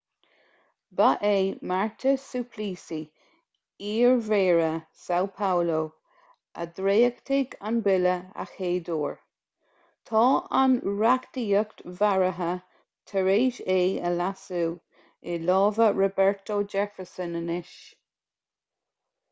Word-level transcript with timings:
ba 0.99 1.07
é 1.29 1.39
marta 1.71 2.11
suplicy 2.29 3.01
iarmhéara 3.89 4.69
são 5.01 5.27
paulo 5.41 5.81
a 6.63 6.65
dhréachtaigh 6.79 7.53
an 7.69 7.77
bille 7.87 8.15
a 8.43 8.45
chéaduair. 8.53 9.13
tá 10.11 10.23
an 10.61 10.73
reachtaíocht 11.01 11.83
bheartaithe 12.01 12.51
tar 13.13 13.29
éis 13.35 13.59
é 13.77 13.83
a 14.11 14.15
leasú 14.23 14.63
i 15.35 15.37
lámha 15.51 15.91
roberto 16.01 16.57
jefferson 16.75 17.39
anois 17.43 17.71